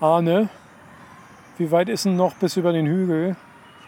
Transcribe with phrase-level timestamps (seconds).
[0.00, 0.48] Arne,
[1.56, 3.36] wie weit ist denn noch bis über den Hügel?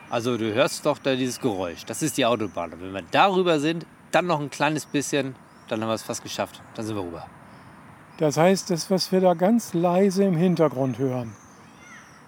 [0.09, 1.85] Also du hörst doch da dieses Geräusch.
[1.85, 2.73] Das ist die Autobahn.
[2.73, 5.35] Und wenn wir darüber sind, dann noch ein kleines bisschen,
[5.69, 6.63] dann haben wir es fast geschafft.
[6.75, 7.27] Dann sind wir rüber.
[8.19, 11.35] Das heißt, das, was wir da ganz leise im Hintergrund hören,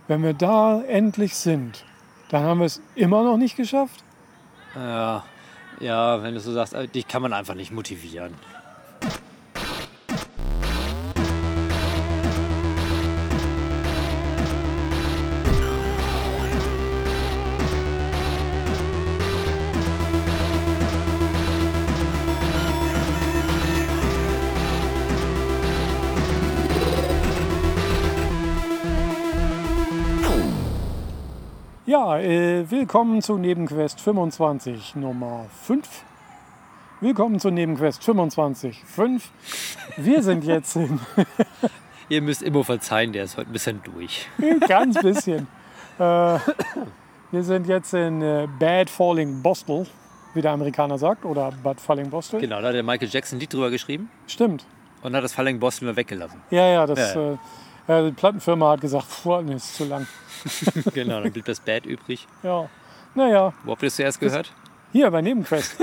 [0.06, 1.84] wenn wir da endlich sind,
[2.30, 4.04] dann haben wir es immer noch nicht geschafft?
[4.74, 5.24] Ja,
[5.80, 8.34] ja, wenn du so sagst, äh, dich kann man einfach nicht motivieren.
[31.88, 35.88] Ja, äh, willkommen zu Nebenquest 25 Nummer 5.
[37.00, 39.30] Willkommen zu Nebenquest 25 5.
[39.96, 41.00] Wir sind jetzt in
[42.10, 44.28] Ihr müsst Immo verzeihen, der ist heute ein bisschen durch.
[44.68, 45.46] ganz bisschen.
[45.98, 46.02] Äh,
[47.30, 49.86] wir sind jetzt in äh, Bad Falling Bostel,
[50.34, 52.38] wie der Amerikaner sagt, oder Bad Falling Bostel.
[52.38, 54.66] Genau, da hat der Michael Jackson ein Lied drüber geschrieben Stimmt.
[55.00, 56.42] und hat das Falling Boston mal weggelassen.
[56.50, 57.38] Ja, ja, das, Ja, Äh,
[57.88, 60.06] äh, die Plattenfirma hat gesagt, puh, nee, ist zu lang.
[60.94, 62.26] genau, dann blieb das Bad übrig.
[62.42, 62.68] Ja,
[63.14, 64.52] naja, Wo habt ihr es zuerst gehört?
[64.92, 65.76] hier bei Nebenquest.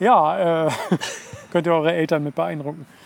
[0.00, 0.70] ja, äh,
[1.52, 2.86] könnt ihr eure Eltern mit beeindrucken.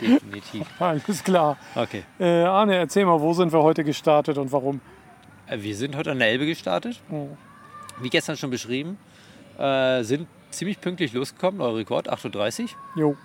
[0.00, 0.66] Definitiv.
[0.80, 1.56] Alles klar.
[1.74, 2.04] Okay.
[2.20, 4.80] Äh, Arne, erzähl mal, wo sind wir heute gestartet und warum?
[5.48, 7.00] Äh, Wir sind heute an der Elbe gestartet.
[7.10, 7.28] Oh.
[8.00, 8.96] Wie gestern schon beschrieben,
[9.58, 12.68] äh, sind ziemlich pünktlich losgekommen, neuer Rekord, 8.30 Uhr.
[12.94, 13.16] Jo,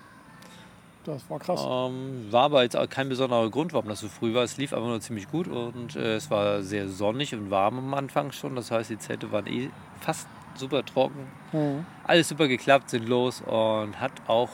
[1.04, 1.64] das war krass.
[1.64, 4.42] Ähm, war aber jetzt auch kein besonderer Grund, warum das so früh war.
[4.42, 7.94] Es lief einfach nur ziemlich gut und äh, es war sehr sonnig und warm am
[7.94, 8.56] Anfang schon.
[8.56, 11.26] Das heißt, die Zelte waren eh fast super trocken.
[11.52, 11.86] Mhm.
[12.04, 14.50] Alles super geklappt, sind los und hat auch,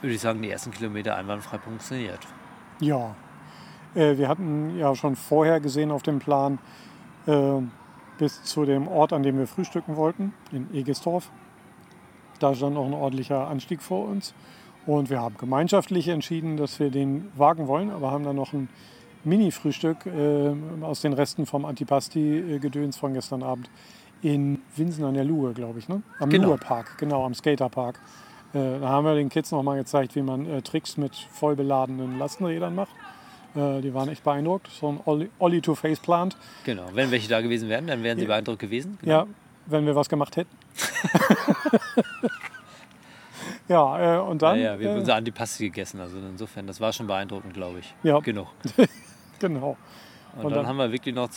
[0.00, 2.20] würde ich sagen, die ersten Kilometer einwandfrei funktioniert.
[2.80, 3.14] Ja,
[3.94, 6.58] äh, wir hatten ja schon vorher gesehen auf dem Plan,
[7.26, 7.60] äh,
[8.18, 11.30] bis zu dem Ort, an dem wir frühstücken wollten, in Egestorf.
[12.38, 14.34] Da stand noch ein ordentlicher Anstieg vor uns.
[14.86, 18.68] Und wir haben gemeinschaftlich entschieden, dass wir den wagen wollen, aber haben dann noch ein
[19.24, 23.70] Mini-Frühstück äh, aus den Resten vom Antipasti-Gedöns von gestern Abend
[24.22, 26.02] in Winsen an der Luhe, glaube ich, ne?
[26.18, 26.48] Am Genau.
[26.48, 28.00] Luhe-Park, genau, am Skaterpark.
[28.54, 31.54] Äh, da haben wir den Kids noch mal gezeigt, wie man äh, Tricks mit voll
[31.56, 32.90] beladenen Lastenrädern macht.
[33.54, 34.68] Äh, die waren echt beeindruckt.
[34.68, 36.36] So ein Ollie- Ollie-to-Face-Plant.
[36.64, 38.98] Genau, wenn welche da gewesen wären, dann wären sie beeindruckt gewesen.
[39.02, 39.26] Ja,
[39.66, 40.50] wenn wir was gemacht hätten.
[43.72, 44.56] ja, äh, und dann.
[44.58, 46.00] ja, ja, wir haben äh, unser Antipasti gegessen.
[46.00, 47.94] Also insofern, das war schon beeindruckend, glaube ich.
[48.02, 48.18] Ja.
[48.20, 48.48] Genug.
[49.38, 49.76] genau.
[50.36, 51.28] Und, Und dann, dann- haben wir wirklich noch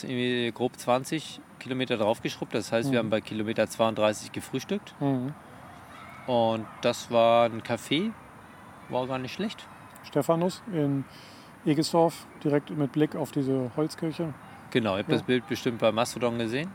[0.53, 2.53] grob 20 Kilometer draufgeschrubbt.
[2.53, 3.06] Das heißt, wir Mhm.
[3.06, 4.94] haben bei Kilometer 32 gefrühstückt.
[5.00, 5.34] Mhm.
[6.28, 8.12] Und das war ein Café.
[8.90, 9.67] War gar nicht schlecht.
[10.03, 11.03] Stephanus in
[11.66, 14.34] Egestorf, direkt mit Blick auf diese Holzkirche.
[14.72, 15.16] Genau, ihr habt Ja.
[15.16, 16.69] das Bild bestimmt bei Mastodon gesehen.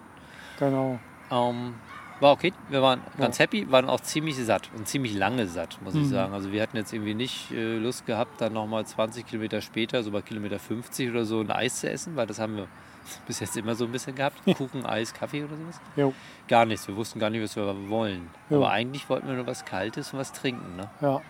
[0.58, 0.98] Genau.
[1.30, 1.74] Ähm,
[2.20, 5.94] war okay, wir waren ganz happy, waren auch ziemlich satt und ziemlich lange satt, muss
[5.94, 6.10] ich Mhm.
[6.10, 6.34] sagen.
[6.34, 10.10] Also wir hatten jetzt irgendwie nicht äh, Lust gehabt, dann nochmal 20 Kilometer später, so
[10.10, 12.66] bei Kilometer 50 oder so, ein Eis zu essen, weil das haben wir
[13.26, 14.36] bis jetzt immer so ein bisschen gehabt.
[14.56, 15.80] Kuchen, Eis, Kaffee oder sowas.
[15.96, 16.12] Jo.
[16.48, 18.28] Gar nichts, wir wussten gar nicht, was wir wollen.
[18.50, 18.58] Jo.
[18.58, 20.76] Aber eigentlich wollten wir nur was Kaltes und was trinken.
[20.76, 20.90] Ne?
[21.00, 21.20] Ja.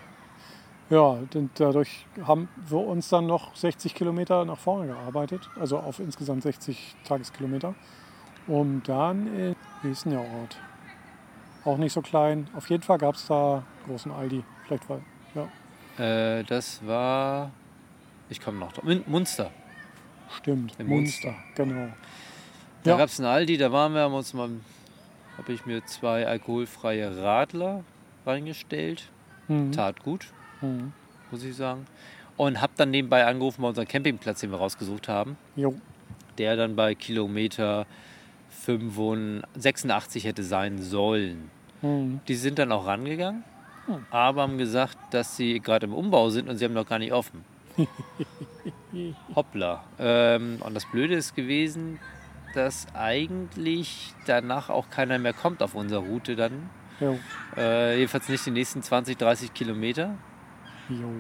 [0.91, 1.03] Ja,
[1.35, 6.43] und dadurch haben wir uns dann noch 60 Kilometer nach vorne gearbeitet, also auf insgesamt
[6.43, 7.77] 60 Tageskilometer.
[8.49, 10.59] Um dann, in, wie ist denn der Ort?
[11.65, 12.49] Auch nicht so klein.
[12.57, 14.43] Auf jeden Fall gab es da großen Aldi.
[14.67, 15.01] Vielleicht war,
[15.35, 15.49] ja,
[16.05, 17.51] Äh, das war,
[18.31, 19.51] ich komme noch drauf, Mun- Munster.
[20.37, 20.75] stimmt.
[20.79, 21.89] Im Munster, genau.
[22.85, 22.97] Da Ja.
[22.97, 24.49] gab es einen Aldi, da waren wir, haben uns mal,
[25.37, 27.85] habe ich mir zwei alkoholfreie Radler
[28.25, 29.11] reingestellt.
[29.49, 29.73] Mhm.
[29.73, 30.29] Tat gut,
[30.63, 30.93] Mhm.
[31.31, 31.87] muss ich sagen.
[32.39, 35.75] Und habe dann nebenbei angerufen bei unserem Campingplatz, den wir rausgesucht haben, Jo.
[36.39, 37.85] der dann bei Kilometer
[38.51, 41.51] 86 hätte sein sollen.
[41.83, 42.21] Mhm.
[42.29, 43.45] Die sind dann auch rangegangen,
[43.87, 44.05] Hm.
[44.11, 47.13] aber haben gesagt, dass sie gerade im Umbau sind und sie haben noch gar nicht
[47.13, 47.45] offen.
[49.35, 49.85] Hoppla.
[49.99, 51.99] Ähm, und das Blöde ist gewesen,
[52.55, 56.69] dass eigentlich danach auch keiner mehr kommt auf unserer Route dann.
[57.57, 60.17] Äh, jedenfalls nicht die nächsten 20, 30 Kilometer.
[60.89, 61.11] Jo.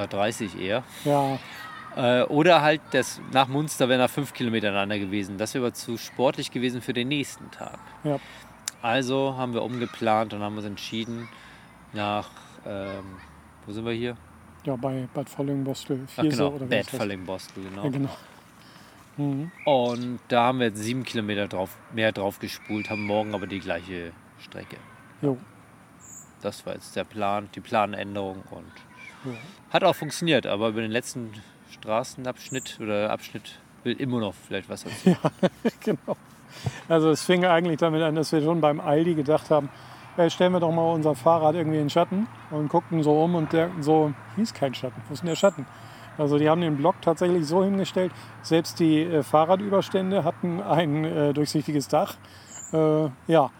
[0.00, 0.84] Äh, 30 eher.
[1.04, 1.38] Ja,
[1.96, 5.38] Äh, oder halt das, nach Munster wäre nach 5 Kilometer aneinander gewesen.
[5.38, 7.78] Das wäre aber zu sportlich gewesen für den nächsten Tag.
[8.04, 8.18] Ja.
[8.80, 11.28] Also haben wir umgeplant und haben uns entschieden
[11.92, 12.30] nach,
[12.66, 13.04] ähm,
[13.66, 14.16] wo sind wir hier?
[14.64, 16.06] ja, bei Bad Volling-Bostel.
[16.16, 16.86] Ach genau, oder Bad.
[16.86, 17.84] Falling-Bostel, genau.
[17.84, 18.16] Ja, genau.
[19.16, 19.50] Mhm.
[19.64, 23.60] Und da haben wir jetzt sieben Kilometer drauf, mehr drauf gespult, haben morgen aber die
[23.60, 24.76] gleiche Strecke.
[25.20, 25.36] Jo.
[26.40, 28.72] Das war jetzt der Plan, die Planänderung und
[29.70, 31.32] Hat auch funktioniert, aber über den letzten
[31.72, 35.16] Straßenabschnitt oder Abschnitt will immer noch vielleicht was erzählen.
[35.80, 36.16] genau.
[36.88, 39.70] Also es fing eigentlich damit an, dass wir schon beim Aldi gedacht haben,
[40.16, 43.52] äh, stellen wir doch mal unser Fahrrad irgendwie in Schatten und guckten so um und
[43.52, 45.66] der so, hier ist kein Schatten, wo ist denn der Schatten?
[46.18, 51.32] Also die haben den Block tatsächlich so hingestellt, selbst die äh, Fahrradüberstände hatten ein äh,
[51.32, 52.16] durchsichtiges Dach.
[52.72, 53.50] Äh, ja,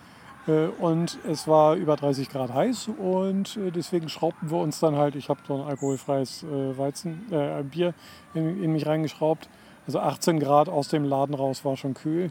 [0.50, 5.14] und es war über 30 Grad heiß und äh, deswegen schraubten wir uns dann halt,
[5.14, 7.26] ich habe so ein alkoholfreies Weizen,
[7.70, 7.94] Bier
[8.34, 9.48] in, in mich reingeschraubt.
[9.86, 12.30] Also 18 Grad aus dem Laden raus war schon kühl.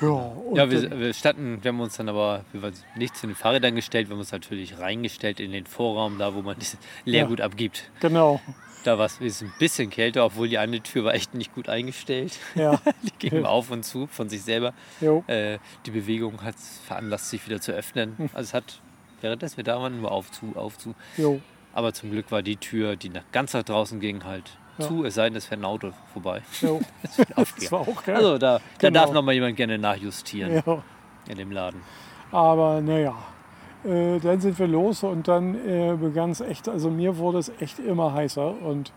[0.00, 3.34] Ja, ja wir, wir, standen, wir haben uns dann aber wir waren nicht zu den
[3.34, 7.38] Fahrrädern gestellt, wir haben uns natürlich reingestellt in den Vorraum, da wo man das Leergut
[7.38, 7.90] ja, abgibt.
[8.00, 8.40] Genau.
[8.86, 12.38] Da war es ein bisschen kälter, obwohl die eine Tür war echt nicht gut eingestellt.
[12.54, 12.80] Ja.
[13.02, 13.48] die ging ja.
[13.48, 14.74] auf und zu von sich selber.
[15.26, 16.54] Äh, die Bewegung hat
[16.86, 18.16] veranlasst, sich wieder zu öffnen.
[18.16, 18.30] Hm.
[18.32, 18.80] Also es hat,
[19.20, 20.94] währenddessen wir da waren, nur auf zu, auf zu.
[21.16, 21.40] Jo.
[21.72, 24.86] Aber zum Glück war die Tür, die nach ganz nach draußen ging, halt ja.
[24.86, 26.42] zu, es sei denn, es fährt ein Auto vorbei.
[27.02, 28.14] das, das war auch geil.
[28.14, 28.92] Also da, genau.
[28.92, 30.82] da darf noch mal jemand gerne nachjustieren ja.
[31.28, 31.80] in dem Laden.
[32.30, 33.16] Aber naja,
[33.86, 37.52] äh, dann sind wir los und dann äh, begann es echt, also mir wurde es
[37.60, 38.92] echt immer heißer und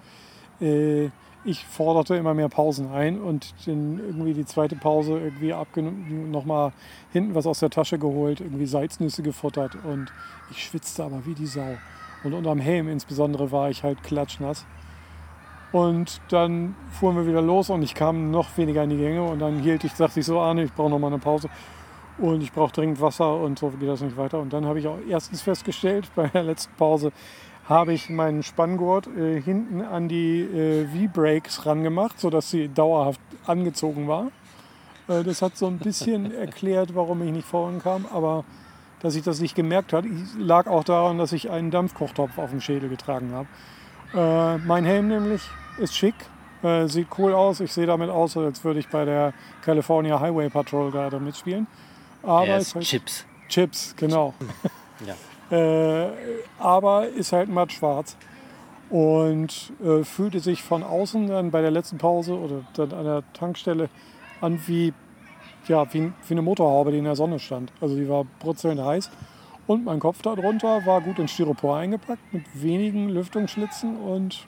[0.61, 1.09] äh,
[1.45, 6.73] ich forderte immer mehr Pausen ein und dann irgendwie die zweite Pause irgendwie abgenommen, nochmal
[7.13, 10.11] hinten was aus der Tasche geholt, irgendwie Salznüsse gefuttert und
[10.51, 11.77] ich schwitzte aber wie die Sau.
[12.23, 14.65] Und unterm Helm insbesondere war ich halt klatschnass.
[15.71, 19.39] Und dann fuhren wir wieder los und ich kam noch weniger in die Gänge und
[19.39, 21.47] dann hielt ich, sagte ich so, Arne, ich brauche noch mal eine Pause
[22.19, 24.39] und ich brauche dringend Wasser und so geht das nicht weiter.
[24.39, 27.11] Und dann habe ich auch erstens festgestellt, bei der letzten Pause
[27.67, 34.07] habe ich meinen Spanngurt äh, hinten an die äh, V-Brakes rangemacht, sodass sie dauerhaft angezogen
[34.07, 34.31] war.
[35.07, 38.43] Äh, das hat so ein bisschen erklärt, warum ich nicht vorankam, aber
[39.01, 42.59] dass ich das nicht gemerkt habe, lag auch daran, dass ich einen Dampfkochtopf auf dem
[42.59, 43.47] Schädel getragen habe.
[44.13, 45.41] Äh, mein Helm nämlich
[45.77, 46.15] ist schick,
[46.63, 47.59] äh, sieht cool aus.
[47.59, 51.67] Ich sehe damit aus, als würde ich bei der California Highway Patrol gerade mitspielen.
[52.23, 53.25] Aber er ist halt Chips.
[53.47, 54.33] Chips, genau.
[55.05, 55.15] ja.
[55.57, 56.09] äh,
[56.59, 58.15] aber ist halt matt schwarz
[58.89, 63.23] und äh, fühlte sich von außen dann bei der letzten Pause oder dann an der
[63.33, 63.89] Tankstelle
[64.41, 64.93] an wie,
[65.67, 67.71] ja, wie, wie eine Motorhaube, die in der Sonne stand.
[67.81, 69.09] Also die war brutzelnd heiß.
[69.67, 74.47] Und mein Kopf darunter war gut in Styropor eingepackt mit wenigen Lüftungsschlitzen und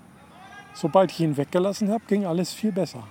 [0.73, 3.03] sobald ich ihn weggelassen habe, ging alles viel besser.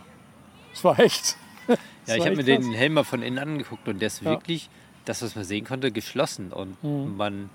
[0.72, 1.36] Es war echt.
[2.06, 4.31] ja, ich habe mir den Helm mal von innen angeguckt und der ist ja.
[4.31, 4.69] wirklich,
[5.05, 6.52] das, was man sehen konnte, geschlossen.
[6.52, 7.17] Und mhm.
[7.17, 7.50] man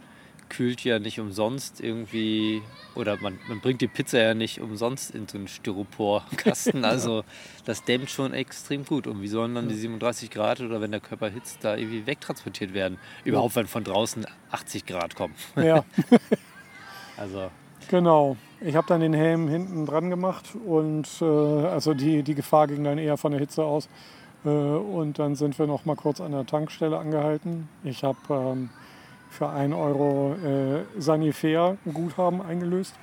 [0.49, 2.61] kühlt ja nicht umsonst irgendwie,
[2.93, 6.85] oder man, man bringt die Pizza ja nicht umsonst in so einen Styroporkasten.
[6.95, 7.23] Also
[7.65, 9.07] das dämmt schon extrem gut.
[9.07, 12.73] Und wie sollen dann die 37 Grad oder wenn der Körper hitzt, da irgendwie wegtransportiert
[12.73, 12.99] werden?
[13.23, 15.33] Überhaupt, wenn von draußen 80 Grad kommen.
[15.55, 15.83] Ja.
[17.17, 17.51] also.
[17.89, 18.37] Genau.
[18.61, 22.83] Ich habe dann den Helm hinten dran gemacht und äh, also die, die Gefahr ging
[22.83, 23.89] dann eher von der Hitze aus.
[24.45, 27.67] Äh, und dann sind wir noch mal kurz an der Tankstelle angehalten.
[27.83, 28.69] Ich habe ähm,
[29.29, 32.95] für 1 Euro äh, Sanifair ein Guthaben eingelöst.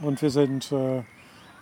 [0.00, 1.02] Und wir sind äh,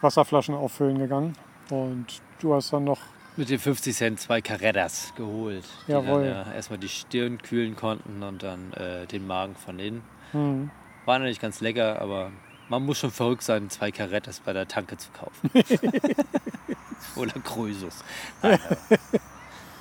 [0.01, 1.35] Wasserflaschen auffüllen gegangen.
[1.71, 2.07] Und
[2.41, 3.01] du hast dann noch.
[3.37, 5.65] Mit den 50 Cent zwei Carrettas geholt.
[5.87, 6.25] Die Jawohl.
[6.25, 10.03] Dann, äh, erstmal die Stirn kühlen konnten und dann äh, den Magen von innen.
[10.33, 10.71] Mhm.
[11.05, 12.33] War natürlich ganz lecker, aber
[12.69, 15.51] man muss schon verrückt sein, zwei Carrettas bei der Tanke zu kaufen.
[17.17, 18.05] Oder Krösus.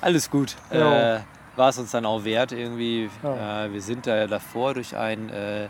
[0.00, 0.56] alles gut.
[0.72, 1.16] Ja.
[1.16, 1.20] Äh,
[1.56, 3.10] war es uns dann auch wert irgendwie.
[3.22, 3.64] Ja.
[3.64, 5.68] Äh, wir sind da davor durch ein äh,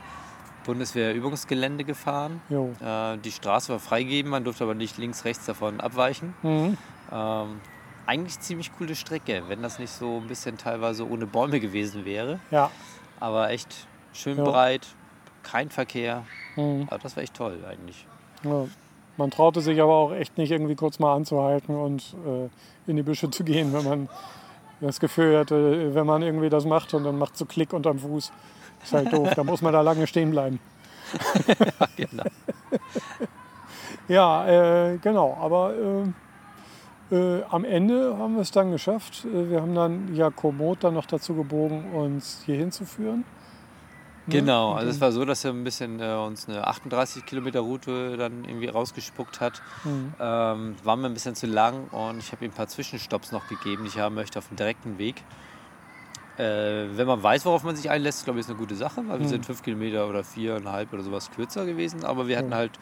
[0.64, 2.40] Bundeswehrübungsgelände gefahren.
[2.50, 6.35] Äh, die Straße war freigegeben, man durfte aber nicht links, rechts davon abweichen.
[6.43, 6.76] Mhm.
[7.12, 7.61] Ähm,
[8.07, 12.40] eigentlich ziemlich coole Strecke, wenn das nicht so ein bisschen teilweise ohne Bäume gewesen wäre.
[12.50, 12.71] Ja.
[13.21, 14.45] Aber echt schön ja.
[14.45, 14.87] breit,
[15.47, 16.25] kein Verkehr.
[16.57, 16.87] Mhm.
[16.88, 18.07] Aber das war echt toll eigentlich.
[18.43, 18.67] Ja.
[19.17, 23.03] Man traute sich aber auch echt nicht irgendwie kurz mal anzuhalten und äh, in die
[23.03, 24.09] Büsche zu gehen, wenn man
[24.81, 28.31] das Gefühl hatte, wenn man irgendwie das macht und dann macht so Klick unterm Fuß.
[28.83, 30.61] Ist halt doof, da muss man da lange stehen bleiben.
[31.49, 32.25] ja, genau.
[34.09, 34.47] ja,
[34.91, 35.37] äh, genau.
[35.41, 35.73] Aber
[37.11, 39.25] äh, äh, am Ende haben wir es dann geschafft.
[39.25, 43.25] Äh, wir haben dann ja Komoot dann noch dazu gebogen, uns hier hinzuführen.
[44.26, 44.40] Ne?
[44.40, 48.16] Genau, also es war so, dass er ein bisschen äh, uns eine 38 Kilometer Route
[48.16, 49.62] dann irgendwie rausgespuckt hat.
[49.85, 50.14] Mhm.
[50.18, 53.49] Ähm, war mir ein bisschen zu lang und ich habe ihm ein paar Zwischenstopps noch
[53.49, 55.23] gegeben, die ich haben möchte auf dem direkten Weg.
[56.38, 59.18] Äh, wenn man weiß, worauf man sich einlässt, glaube ich, ist eine gute Sache, weil
[59.18, 59.23] mhm.
[59.23, 62.54] wir sind fünf Kilometer oder viereinhalb oder sowas kürzer gewesen, aber wir hatten mhm.
[62.54, 62.73] halt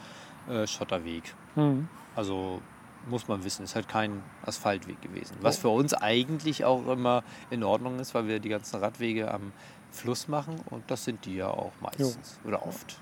[0.48, 1.34] äh, Schotterweg.
[1.54, 1.88] Mhm.
[2.16, 2.60] Also
[3.08, 5.36] muss man wissen, ist halt kein Asphaltweg gewesen.
[5.40, 9.52] Was für uns eigentlich auch immer in Ordnung ist, weil wir die ganzen Radwege am
[9.90, 12.48] Fluss machen und das sind die ja auch meistens jo.
[12.48, 12.98] oder oft.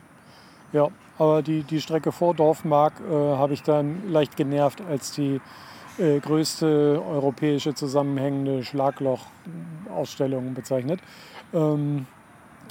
[0.73, 5.40] Ja, aber die, die Strecke vor Dorfmark äh, habe ich dann leicht genervt als die
[5.99, 11.00] äh, größte europäische zusammenhängende Schlagloch-Ausstellung bezeichnet.
[11.52, 12.06] Ähm,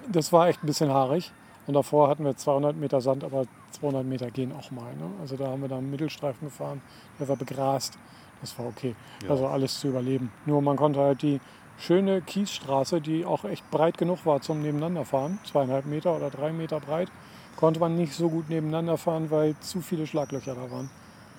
[0.08, 1.32] das war echt ein bisschen haarig.
[1.68, 3.46] Und davor hatten wir 200 Meter Sand, aber
[3.82, 4.96] 200 Meter gehen auch mal.
[4.96, 5.10] Ne?
[5.20, 6.82] Also da haben wir dann einen Mittelstreifen gefahren,
[7.20, 7.98] der war begrast.
[8.40, 8.96] Das war okay.
[9.24, 9.32] Ja.
[9.32, 10.32] Also alles zu überleben.
[10.46, 11.40] Nur man konnte halt die
[11.78, 16.80] schöne Kiesstraße, die auch echt breit genug war zum Nebeneinanderfahren, zweieinhalb Meter oder drei Meter
[16.80, 17.10] breit,
[17.56, 20.90] konnte man nicht so gut nebeneinander fahren, weil zu viele Schlaglöcher da waren.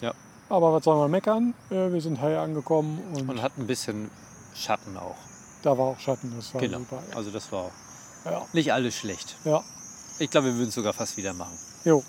[0.00, 0.12] Ja.
[0.48, 1.54] Aber was soll man meckern?
[1.70, 3.00] Äh, wir sind heil angekommen.
[3.14, 4.10] Und, und hat ein bisschen
[4.54, 5.16] Schatten auch.
[5.62, 6.78] Da war auch Schatten, das war genau.
[6.78, 7.02] super.
[7.10, 7.16] Ja.
[7.16, 7.70] Also das war
[8.24, 8.42] ja.
[8.52, 9.36] nicht alles schlecht.
[9.44, 9.62] Ja.
[10.18, 11.56] Ich glaube, wir würden es sogar fast wieder machen.
[11.84, 12.02] Jo.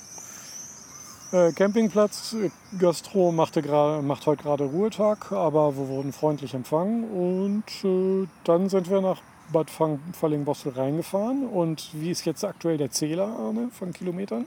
[1.34, 3.64] Äh, Campingplatz, äh, Gastro machte
[4.04, 9.20] macht heute gerade Ruhetag, aber wir wurden freundlich empfangen und äh, dann sind wir nach
[9.52, 11.48] Bad Falling-Bossel reingefahren.
[11.48, 14.46] Und wie ist jetzt aktuell der Zähler, Arne, von Kilometern?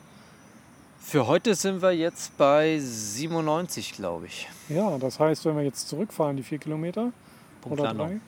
[1.01, 4.49] Für heute sind wir jetzt bei 97, glaube ich.
[4.69, 7.11] Ja, das heißt, wenn wir jetzt zurückfahren, die vier Kilometer,
[7.63, 8.21] Punktlandung.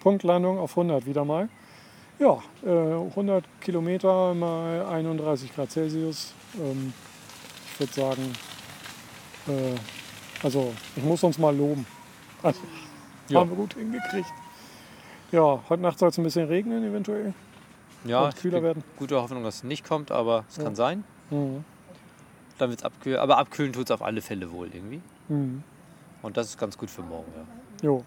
[0.00, 1.50] Punktlandung auf 100 wieder mal.
[2.18, 6.32] Ja, äh, 100 Kilometer mal 31 Grad Celsius.
[6.58, 6.94] Ähm,
[7.80, 8.32] würde sagen,
[9.48, 9.76] äh,
[10.42, 11.86] also ich muss uns mal loben.
[12.42, 12.60] Also,
[13.28, 13.40] ja.
[13.40, 14.32] Haben wir gut hingekriegt.
[15.32, 17.34] Ja, heute Nacht soll es ein bisschen regnen eventuell.
[18.04, 18.82] Ja, und kühler werden.
[18.96, 20.64] Gute Hoffnung, dass es nicht kommt, aber es ja.
[20.64, 21.04] kann sein.
[21.30, 21.64] Mhm.
[22.58, 23.18] Dann wird es abkühlen.
[23.18, 25.00] Aber abkühlen tut es auf alle Fälle wohl irgendwie.
[25.28, 25.62] Mhm.
[26.22, 27.86] Und das ist ganz gut für morgen, ja.
[27.86, 28.04] Jo.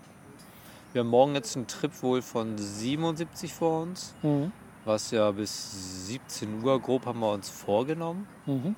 [0.91, 4.13] Wir haben morgen jetzt einen Trip wohl von 77 vor uns.
[4.21, 4.51] Mhm.
[4.85, 8.27] Was ja bis 17 Uhr grob haben wir uns vorgenommen.
[8.45, 8.75] Mhm.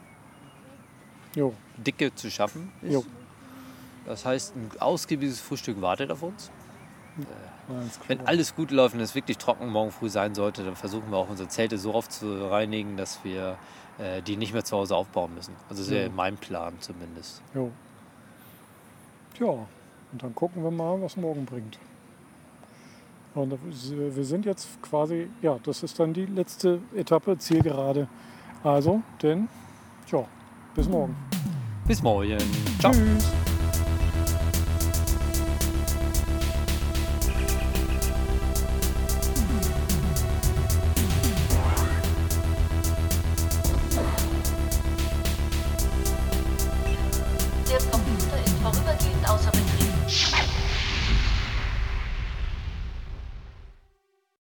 [1.36, 1.54] Jo.
[1.77, 2.72] Dicke zu schaffen.
[2.82, 2.94] Ist.
[2.94, 3.06] Jo.
[4.06, 6.51] Das heißt, ein ausgiebiges Frühstück wartet auf uns.
[8.08, 11.18] Wenn alles gut läuft und es wirklich trocken morgen früh sein sollte, dann versuchen wir
[11.18, 13.58] auch unsere Zelte so oft zu reinigen, dass wir
[13.98, 15.56] äh, die nicht mehr zu Hause aufbauen müssen.
[15.70, 17.42] Also das ist ja mein Plan zumindest.
[17.54, 17.72] Jo.
[19.39, 21.80] Ja, und dann gucken wir mal, was morgen bringt.
[23.34, 28.08] Und wir sind jetzt quasi, ja, das ist dann die letzte Etappe, Zielgerade.
[28.63, 29.64] Also, denn, ja,
[30.75, 31.15] bis morgen.
[31.88, 32.38] Bis morgen.
[32.79, 32.91] Ciao.
[32.91, 33.44] Tschüss.